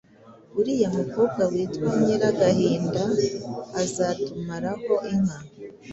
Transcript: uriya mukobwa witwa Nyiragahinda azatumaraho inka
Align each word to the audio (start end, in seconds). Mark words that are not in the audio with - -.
uriya 0.59 0.89
mukobwa 0.97 1.41
witwa 1.51 1.89
Nyiragahinda 2.05 3.01
azatumaraho 3.81 4.93
inka 5.13 5.39